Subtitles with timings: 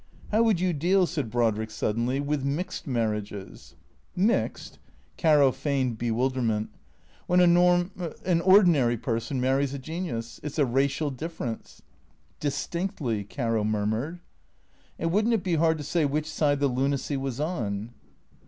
[0.31, 3.75] "How would you deal," said Brodrick suddenly," with mixed marriages?"
[4.31, 4.79] "Mixed?"
[5.19, 6.71] Caro feigned bewilderment."
[7.27, 7.91] When a norm—
[8.25, 10.39] an ordinary— person marries a genius?
[10.41, 11.83] It 's a racial difference."
[12.39, 14.21] ("Distinctly," Caro murmured.)"
[14.97, 17.91] And would n't it be hard to say which side the lunacy was on?"